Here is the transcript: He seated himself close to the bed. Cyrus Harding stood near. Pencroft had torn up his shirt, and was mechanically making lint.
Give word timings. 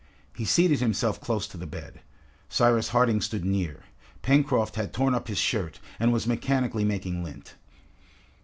He 0.35 0.45
seated 0.45 0.79
himself 0.79 1.21
close 1.21 1.47
to 1.47 1.57
the 1.57 1.67
bed. 1.67 1.99
Cyrus 2.49 2.87
Harding 2.89 3.21
stood 3.21 3.45
near. 3.45 3.83
Pencroft 4.23 4.73
had 4.75 4.93
torn 4.93 5.13
up 5.13 5.27
his 5.27 5.37
shirt, 5.37 5.79
and 5.99 6.11
was 6.11 6.25
mechanically 6.25 6.83
making 6.83 7.23
lint. 7.23 7.53